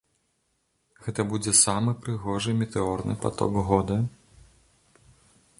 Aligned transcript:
Гэта 1.07 1.25
будзе 1.33 1.53
самы 1.65 1.91
прыгожы 2.05 2.51
метэорны 2.63 3.15
паток 3.27 3.51
года. 3.71 4.03